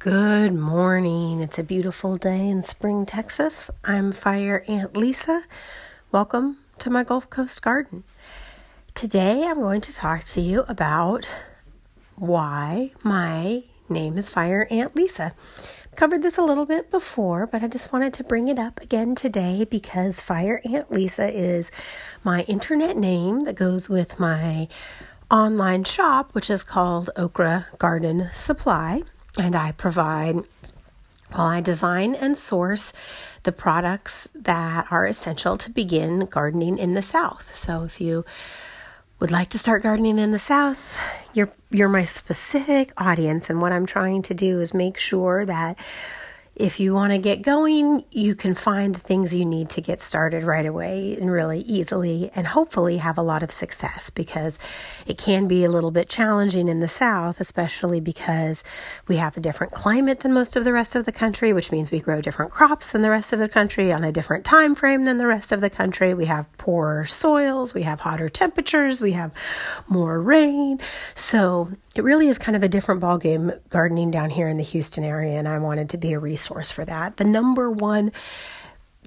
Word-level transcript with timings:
Good 0.00 0.54
morning. 0.54 1.40
It's 1.40 1.58
a 1.58 1.64
beautiful 1.64 2.18
day 2.18 2.48
in 2.48 2.62
Spring, 2.62 3.04
Texas. 3.04 3.68
I'm 3.82 4.12
Fire 4.12 4.62
Ant 4.68 4.96
Lisa. 4.96 5.42
Welcome 6.12 6.58
to 6.78 6.88
my 6.88 7.02
Gulf 7.02 7.28
Coast 7.30 7.60
garden. 7.62 8.04
Today 8.94 9.42
I'm 9.44 9.58
going 9.58 9.80
to 9.80 9.92
talk 9.92 10.22
to 10.26 10.40
you 10.40 10.64
about 10.68 11.28
why 12.14 12.92
my 13.02 13.64
name 13.88 14.16
is 14.16 14.28
Fire 14.28 14.68
Ant 14.70 14.94
Lisa. 14.94 15.34
Covered 15.96 16.22
this 16.22 16.38
a 16.38 16.44
little 16.44 16.64
bit 16.64 16.92
before, 16.92 17.48
but 17.48 17.64
I 17.64 17.66
just 17.66 17.92
wanted 17.92 18.14
to 18.14 18.22
bring 18.22 18.46
it 18.46 18.60
up 18.60 18.80
again 18.80 19.16
today 19.16 19.66
because 19.68 20.20
Fire 20.20 20.60
Ant 20.64 20.92
Lisa 20.92 21.28
is 21.28 21.72
my 22.22 22.42
internet 22.42 22.96
name 22.96 23.42
that 23.46 23.56
goes 23.56 23.88
with 23.88 24.20
my 24.20 24.68
online 25.28 25.82
shop, 25.82 26.36
which 26.36 26.50
is 26.50 26.62
called 26.62 27.10
Okra 27.16 27.66
Garden 27.78 28.30
Supply 28.32 29.02
and 29.36 29.54
I 29.54 29.72
provide, 29.72 30.36
well, 31.32 31.46
I 31.46 31.60
design 31.60 32.14
and 32.14 32.36
source 32.36 32.92
the 33.42 33.52
products 33.52 34.28
that 34.34 34.86
are 34.90 35.06
essential 35.06 35.56
to 35.58 35.70
begin 35.70 36.26
gardening 36.26 36.78
in 36.78 36.94
the 36.94 37.02
South. 37.02 37.54
So 37.56 37.84
if 37.84 38.00
you 38.00 38.24
would 39.20 39.30
like 39.30 39.48
to 39.50 39.58
start 39.58 39.82
gardening 39.82 40.18
in 40.18 40.30
the 40.30 40.38
South, 40.38 40.96
you're 41.34 41.50
you're 41.70 41.88
my 41.88 42.04
specific 42.04 42.92
audience, 42.96 43.50
and 43.50 43.60
what 43.60 43.72
I'm 43.72 43.86
trying 43.86 44.22
to 44.22 44.34
do 44.34 44.60
is 44.60 44.72
make 44.72 44.98
sure 44.98 45.44
that 45.44 45.76
if 46.58 46.80
you 46.80 46.92
want 46.92 47.12
to 47.12 47.18
get 47.18 47.42
going, 47.42 48.04
you 48.10 48.34
can 48.34 48.52
find 48.52 48.92
the 48.92 48.98
things 48.98 49.34
you 49.34 49.44
need 49.44 49.70
to 49.70 49.80
get 49.80 50.00
started 50.00 50.42
right 50.42 50.66
away 50.66 51.16
and 51.20 51.30
really 51.30 51.60
easily 51.60 52.32
and 52.34 52.48
hopefully 52.48 52.96
have 52.96 53.16
a 53.16 53.22
lot 53.22 53.44
of 53.44 53.52
success 53.52 54.10
because 54.10 54.58
it 55.06 55.16
can 55.16 55.46
be 55.46 55.64
a 55.64 55.70
little 55.70 55.92
bit 55.92 56.08
challenging 56.08 56.66
in 56.66 56.80
the 56.80 56.88
South, 56.88 57.40
especially 57.40 58.00
because 58.00 58.64
we 59.06 59.16
have 59.16 59.36
a 59.36 59.40
different 59.40 59.72
climate 59.72 60.20
than 60.20 60.32
most 60.32 60.56
of 60.56 60.64
the 60.64 60.72
rest 60.72 60.96
of 60.96 61.04
the 61.04 61.12
country, 61.12 61.52
which 61.52 61.70
means 61.70 61.92
we 61.92 62.00
grow 62.00 62.20
different 62.20 62.50
crops 62.50 62.90
than 62.90 63.02
the 63.02 63.10
rest 63.10 63.32
of 63.32 63.38
the 63.38 63.48
country 63.48 63.92
on 63.92 64.02
a 64.02 64.10
different 64.10 64.44
time 64.44 64.74
frame 64.74 65.04
than 65.04 65.18
the 65.18 65.28
rest 65.28 65.52
of 65.52 65.60
the 65.60 65.70
country. 65.70 66.12
We 66.12 66.24
have 66.24 66.50
poorer 66.58 67.06
soils, 67.06 67.72
we 67.72 67.82
have 67.82 68.00
hotter 68.00 68.28
temperatures, 68.28 69.00
we 69.00 69.12
have 69.12 69.30
more 69.86 70.20
rain. 70.20 70.80
So 71.14 71.70
it 71.94 72.02
really 72.02 72.26
is 72.26 72.38
kind 72.38 72.56
of 72.56 72.64
a 72.64 72.68
different 72.68 73.00
ballgame 73.00 73.56
gardening 73.68 74.10
down 74.10 74.30
here 74.30 74.48
in 74.48 74.56
the 74.56 74.64
Houston 74.64 75.04
area, 75.04 75.38
and 75.38 75.46
I 75.46 75.58
wanted 75.58 75.90
to 75.90 75.98
be 75.98 76.12
a 76.14 76.18
resource 76.18 76.47
for 76.70 76.84
that. 76.84 77.16
The 77.16 77.24
number 77.24 77.70
one 77.70 78.12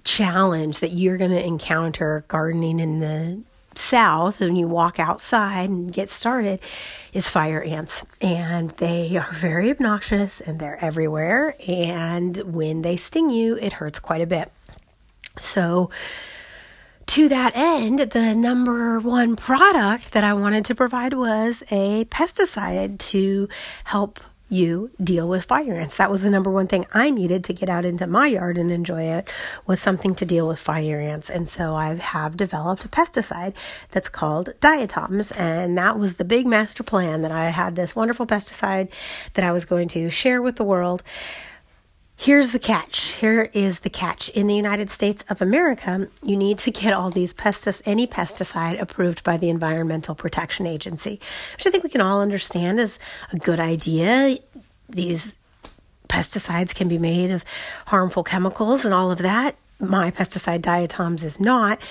challenge 0.04 0.80
that 0.80 0.92
you're 0.92 1.18
going 1.18 1.32
to 1.32 1.46
encounter 1.46 2.26
gardening 2.28 2.80
in 2.80 3.00
the 3.00 3.42
south 3.76 4.40
when 4.40 4.56
you 4.56 4.68
walk 4.68 5.00
outside 5.00 5.70
and 5.70 5.94
get 5.94 6.10
started 6.10 6.60
is 7.14 7.30
fire 7.30 7.62
ants. 7.62 8.04
And 8.22 8.72
they 8.72 9.16
are 9.18 9.32
very 9.32 9.70
obnoxious 9.70 10.42
and 10.42 10.60
they're 10.60 10.84
everywhere. 10.84 11.56
And 11.68 12.36
when 12.38 12.82
they 12.82 12.98
sting 12.98 13.30
you 13.30 13.56
it 13.58 13.74
hurts 13.74 14.00
quite 14.00 14.22
a 14.22 14.26
bit. 14.26 14.52
So 15.40 15.90
to 17.08 17.30
that 17.30 17.54
end, 17.56 18.00
the 18.00 18.36
number 18.36 19.00
one 19.00 19.36
product 19.36 20.14
that 20.14 20.24
I 20.24 20.34
wanted 20.34 20.66
to 20.66 20.76
provide 20.76 21.14
was 21.14 21.64
a 21.72 22.06
pesticide 22.06 23.00
to 23.00 23.50
help 23.84 24.20
you 24.52 24.92
deal 25.02 25.28
with 25.28 25.46
fire 25.46 25.74
ants. 25.74 25.98
That 25.98 26.12
was 26.12 26.22
the 26.22 26.30
number 26.30 26.52
one 26.52 26.68
thing 26.68 26.86
I 26.94 27.10
needed 27.10 27.46
to 27.46 27.54
get 27.54 27.70
out 27.70 27.86
into 27.86 28.06
my 28.06 28.28
yard 28.28 28.58
and 28.58 28.70
enjoy 28.70 29.04
it 29.04 29.28
was 29.66 29.80
something 29.80 30.14
to 30.16 30.26
deal 30.26 30.48
with 30.48 30.60
fire 30.60 31.00
ants. 31.00 31.30
And 31.30 31.48
so 31.48 31.74
I 31.74 31.96
have 31.96 32.36
developed 32.36 32.84
a 32.84 32.90
pesticide 32.90 33.54
that's 33.92 34.10
called 34.10 34.54
Diatoms. 34.60 35.32
And 35.32 35.78
that 35.78 35.98
was 35.98 36.16
the 36.16 36.26
big 36.26 36.46
master 36.46 36.84
plan 36.84 37.22
that 37.22 37.32
I 37.32 37.46
had 37.46 37.76
this 37.76 37.96
wonderful 37.96 38.28
pesticide 38.28 38.90
that 39.34 39.46
I 39.46 39.52
was 39.52 39.66
going 39.66 39.88
to 39.90 40.10
share 40.10 40.42
with 40.42 40.58
the 40.58 40.64
world. 40.64 41.02
Here's 42.22 42.52
the 42.52 42.60
catch. 42.60 43.00
Here 43.14 43.50
is 43.52 43.80
the 43.80 43.90
catch. 43.90 44.30
In 44.30 44.46
the 44.46 44.54
United 44.54 44.92
States 44.92 45.24
of 45.28 45.42
America, 45.42 46.08
you 46.22 46.38
need 46.38 46.60
to 46.60 46.70
get 46.70 46.94
all 46.94 47.10
these 47.10 47.34
pestis 47.34 47.82
any 47.84 48.06
pesticide 48.06 48.80
approved 48.80 49.24
by 49.24 49.38
the 49.38 49.50
Environmental 49.50 50.14
Protection 50.14 50.68
Agency, 50.68 51.20
which 51.58 51.66
I 51.66 51.72
think 51.72 51.84
we 51.84 51.90
can 51.90 52.00
all 52.00 52.22
understand 52.22 52.80
is 52.80 53.00
a 53.34 53.38
good 53.38 53.60
idea. 53.60 54.38
These 54.88 55.36
pesticides 56.10 56.76
can 56.76 56.88
be 56.88 57.00
made 57.00 57.32
of 57.32 57.44
harmful 57.88 58.24
chemicals 58.24 58.86
and 58.86 58.94
all 58.94 59.10
of 59.10 59.18
that. 59.18 59.56
My 59.80 60.12
pesticide 60.12 60.62
diatoms 60.62 61.24
is 61.24 61.40
not. 61.40 61.82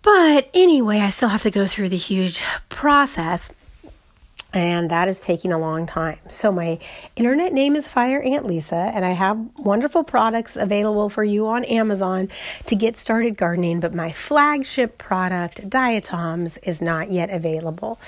But 0.00 0.48
anyway, 0.54 1.00
I 1.00 1.10
still 1.10 1.28
have 1.28 1.42
to 1.42 1.50
go 1.50 1.66
through 1.66 1.90
the 1.90 1.98
huge 1.98 2.42
process 2.70 3.50
and 4.52 4.90
that 4.90 5.08
is 5.08 5.20
taking 5.20 5.52
a 5.52 5.58
long 5.58 5.86
time. 5.86 6.18
So 6.28 6.50
my 6.50 6.78
internet 7.16 7.52
name 7.52 7.76
is 7.76 7.86
Fire 7.86 8.20
Ant 8.20 8.46
Lisa, 8.46 8.74
and 8.74 9.04
I 9.04 9.12
have 9.12 9.38
wonderful 9.58 10.04
products 10.04 10.56
available 10.56 11.08
for 11.08 11.22
you 11.22 11.46
on 11.46 11.64
Amazon 11.64 12.28
to 12.66 12.76
get 12.76 12.96
started 12.96 13.36
gardening. 13.36 13.80
But 13.80 13.94
my 13.94 14.12
flagship 14.12 14.98
product, 14.98 15.68
Diatoms, 15.70 16.56
is 16.58 16.82
not 16.82 17.10
yet 17.10 17.30
available. 17.30 18.00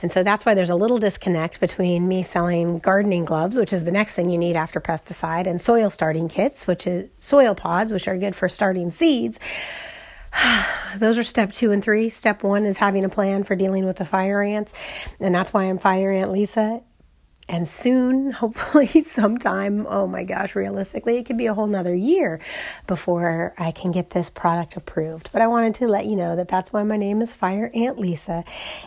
And 0.00 0.10
so 0.10 0.24
that's 0.24 0.44
why 0.44 0.54
there's 0.54 0.70
a 0.70 0.74
little 0.74 0.98
disconnect 0.98 1.60
between 1.60 2.08
me 2.08 2.24
selling 2.24 2.80
gardening 2.80 3.24
gloves, 3.24 3.56
which 3.56 3.72
is 3.72 3.84
the 3.84 3.92
next 3.92 4.14
thing 4.14 4.30
you 4.30 4.38
need 4.38 4.56
after 4.56 4.80
pesticide, 4.80 5.46
and 5.46 5.60
soil 5.60 5.90
starting 5.90 6.28
kits, 6.28 6.66
which 6.66 6.88
is 6.88 7.08
soil 7.20 7.54
pods, 7.54 7.92
which 7.92 8.08
are 8.08 8.18
good 8.18 8.34
for 8.34 8.48
starting 8.48 8.90
seeds. 8.90 9.38
those 10.96 11.18
are 11.18 11.24
step 11.24 11.52
two 11.52 11.72
and 11.72 11.82
three. 11.82 12.08
Step 12.08 12.42
one 12.42 12.64
is 12.64 12.78
having 12.78 13.04
a 13.04 13.08
plan 13.08 13.44
for 13.44 13.56
dealing 13.56 13.84
with 13.84 13.96
the 13.96 14.04
fire 14.04 14.42
ants. 14.42 14.72
And 15.20 15.34
that's 15.34 15.52
why 15.52 15.64
I'm 15.64 15.78
Fire 15.78 16.10
Ant 16.10 16.32
Lisa. 16.32 16.82
And 17.48 17.66
soon, 17.66 18.30
hopefully, 18.42 18.86
sometime, 19.02 19.86
oh 19.88 20.06
my 20.06 20.24
gosh, 20.24 20.54
realistically, 20.54 21.18
it 21.18 21.26
could 21.26 21.36
be 21.36 21.46
a 21.46 21.54
whole 21.54 21.66
nother 21.66 21.94
year 21.94 22.40
before 22.86 23.52
I 23.58 23.72
can 23.72 23.90
get 23.90 24.10
this 24.10 24.30
product 24.30 24.76
approved. 24.76 25.30
But 25.32 25.42
I 25.42 25.48
wanted 25.48 25.74
to 25.76 25.88
let 25.88 26.06
you 26.06 26.16
know 26.16 26.36
that 26.36 26.48
that's 26.48 26.72
why 26.72 26.82
my 26.82 26.96
name 26.96 27.20
is 27.20 27.34
Fire 27.34 27.70
Ant 27.74 27.98
Lisa. 27.98 28.44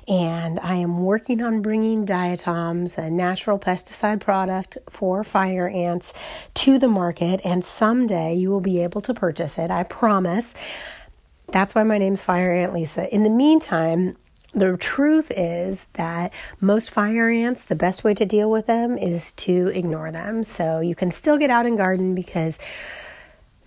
And 0.08 0.60
I 0.62 0.76
am 0.76 1.04
working 1.04 1.42
on 1.42 1.62
bringing 1.62 2.06
Diatoms, 2.06 2.98
a 2.98 3.10
natural 3.10 3.60
pesticide 3.60 4.20
product 4.20 4.78
for 4.90 5.24
fire 5.24 5.68
ants, 5.68 6.14
to 6.56 6.80
the 6.80 6.88
market. 6.88 7.42
And 7.44 7.64
someday 7.64 8.36
you 8.36 8.50
will 8.50 8.62
be 8.62 8.82
able 8.82 9.02
to 9.02 9.14
purchase 9.14 9.58
it. 9.58 9.70
I 9.70 9.84
promise. 9.84 10.54
That's 11.56 11.74
why 11.74 11.84
my 11.84 11.98
name's 11.98 12.22
Fire 12.22 12.52
Ant 12.52 12.74
Lisa. 12.74 13.08
In 13.16 13.24
the 13.24 13.30
meantime, 13.30 14.18
the 14.54 14.76
truth 14.76 15.32
is 15.38 15.88
that 15.94 16.34
most 16.60 16.92
fire 16.92 17.30
ants, 17.30 17.64
the 17.64 17.76
best 17.76 18.04
way 18.04 18.14
to 18.14 18.26
deal 18.26 18.52
with 18.52 18.66
them 18.66 18.98
is 18.98 19.32
to 19.32 19.68
ignore 19.68 20.12
them. 20.12 20.44
So 20.44 20.82
you 20.82 20.96
can 20.96 21.12
still 21.12 21.38
get 21.38 21.50
out 21.50 21.66
and 21.66 21.78
garden 21.78 22.14
because 22.14 22.60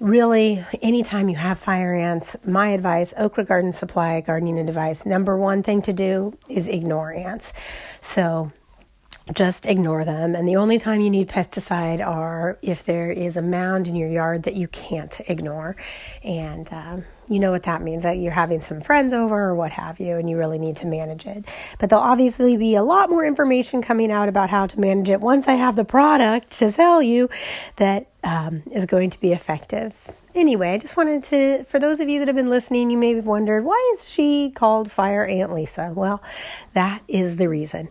really, 0.00 0.62
anytime 0.82 1.30
you 1.30 1.36
have 1.36 1.58
fire 1.58 1.94
ants, 1.94 2.36
my 2.44 2.68
advice, 2.68 3.14
Okra 3.16 3.44
Garden 3.46 3.72
Supply, 3.72 4.20
gardening 4.20 4.58
advice, 4.58 5.06
number 5.06 5.38
one 5.38 5.62
thing 5.62 5.80
to 5.80 5.94
do 5.94 6.36
is 6.46 6.68
ignore 6.68 7.14
ants. 7.14 7.54
So 8.02 8.52
just 9.34 9.66
ignore 9.66 10.04
them. 10.04 10.34
And 10.34 10.48
the 10.48 10.56
only 10.56 10.78
time 10.78 11.00
you 11.00 11.10
need 11.10 11.28
pesticide 11.28 12.04
are 12.04 12.58
if 12.62 12.84
there 12.84 13.10
is 13.10 13.36
a 13.36 13.42
mound 13.42 13.86
in 13.86 13.94
your 13.94 14.08
yard 14.08 14.44
that 14.44 14.56
you 14.56 14.68
can't 14.68 15.20
ignore. 15.28 15.76
And 16.24 16.72
um, 16.72 17.04
you 17.28 17.38
know 17.38 17.50
what 17.50 17.64
that 17.64 17.82
means 17.82 18.04
that 18.04 18.18
you're 18.18 18.32
having 18.32 18.60
some 18.60 18.80
friends 18.80 19.12
over 19.12 19.50
or 19.50 19.54
what 19.54 19.70
have 19.72 20.00
you, 20.00 20.16
and 20.16 20.30
you 20.30 20.38
really 20.38 20.58
need 20.58 20.76
to 20.76 20.86
manage 20.86 21.26
it. 21.26 21.44
But 21.78 21.90
there'll 21.90 22.04
obviously 22.04 22.56
be 22.56 22.74
a 22.74 22.82
lot 22.82 23.10
more 23.10 23.24
information 23.24 23.82
coming 23.82 24.10
out 24.10 24.28
about 24.28 24.50
how 24.50 24.66
to 24.66 24.80
manage 24.80 25.10
it 25.10 25.20
once 25.20 25.46
I 25.46 25.54
have 25.54 25.76
the 25.76 25.84
product 25.84 26.52
to 26.58 26.70
sell 26.70 27.02
you 27.02 27.28
that 27.76 28.08
um, 28.24 28.62
is 28.72 28.86
going 28.86 29.10
to 29.10 29.20
be 29.20 29.32
effective. 29.32 29.94
Anyway, 30.34 30.70
I 30.70 30.78
just 30.78 30.96
wanted 30.96 31.24
to, 31.24 31.64
for 31.64 31.78
those 31.78 32.00
of 32.00 32.08
you 32.08 32.20
that 32.20 32.28
have 32.28 32.36
been 32.36 32.50
listening, 32.50 32.90
you 32.90 32.96
may 32.96 33.14
have 33.14 33.26
wondered 33.26 33.64
why 33.64 33.92
is 33.94 34.08
she 34.08 34.50
called 34.50 34.90
Fire 34.90 35.24
Ant 35.24 35.52
Lisa? 35.52 35.92
Well, 35.94 36.22
that 36.74 37.02
is 37.08 37.36
the 37.36 37.48
reason. 37.48 37.88